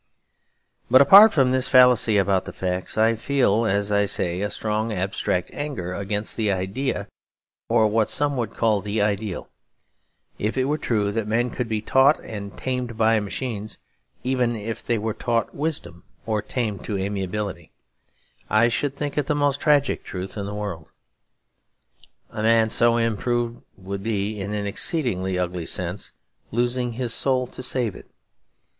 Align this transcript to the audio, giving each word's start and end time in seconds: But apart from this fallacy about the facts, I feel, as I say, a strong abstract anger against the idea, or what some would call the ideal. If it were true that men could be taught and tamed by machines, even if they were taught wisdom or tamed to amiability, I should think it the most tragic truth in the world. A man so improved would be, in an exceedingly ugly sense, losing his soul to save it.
But 0.89 0.99
apart 0.99 1.31
from 1.31 1.51
this 1.51 1.67
fallacy 1.69 2.17
about 2.17 2.45
the 2.45 2.51
facts, 2.53 2.97
I 2.97 3.13
feel, 3.13 3.67
as 3.67 3.91
I 3.91 4.07
say, 4.07 4.41
a 4.41 4.49
strong 4.49 4.91
abstract 4.91 5.51
anger 5.53 5.93
against 5.93 6.35
the 6.37 6.51
idea, 6.51 7.07
or 7.69 7.85
what 7.85 8.09
some 8.09 8.35
would 8.37 8.55
call 8.55 8.81
the 8.81 8.99
ideal. 8.99 9.47
If 10.39 10.57
it 10.57 10.63
were 10.65 10.79
true 10.79 11.11
that 11.11 11.27
men 11.27 11.51
could 11.51 11.69
be 11.69 11.81
taught 11.83 12.19
and 12.21 12.51
tamed 12.51 12.97
by 12.97 13.19
machines, 13.19 13.77
even 14.23 14.55
if 14.55 14.83
they 14.83 14.97
were 14.97 15.13
taught 15.13 15.53
wisdom 15.53 16.01
or 16.25 16.41
tamed 16.41 16.83
to 16.85 16.97
amiability, 16.97 17.71
I 18.49 18.69
should 18.69 18.95
think 18.95 19.19
it 19.19 19.27
the 19.27 19.35
most 19.35 19.59
tragic 19.59 20.03
truth 20.03 20.35
in 20.35 20.47
the 20.47 20.55
world. 20.55 20.91
A 22.31 22.41
man 22.41 22.71
so 22.71 22.97
improved 22.97 23.61
would 23.77 24.01
be, 24.01 24.39
in 24.39 24.55
an 24.55 24.65
exceedingly 24.65 25.37
ugly 25.37 25.67
sense, 25.67 26.11
losing 26.49 26.93
his 26.93 27.13
soul 27.13 27.45
to 27.45 27.61
save 27.61 27.95
it. 27.95 28.09